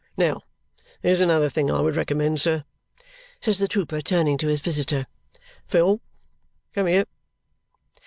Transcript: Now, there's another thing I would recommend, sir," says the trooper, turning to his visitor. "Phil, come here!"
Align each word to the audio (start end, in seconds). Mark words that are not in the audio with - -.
Now, 0.17 0.41
there's 1.03 1.21
another 1.21 1.47
thing 1.47 1.69
I 1.69 1.79
would 1.79 1.95
recommend, 1.95 2.41
sir," 2.41 2.63
says 3.39 3.59
the 3.59 3.67
trooper, 3.67 4.01
turning 4.01 4.35
to 4.39 4.47
his 4.47 4.59
visitor. 4.59 5.05
"Phil, 5.67 6.01
come 6.73 6.87
here!" 6.87 7.05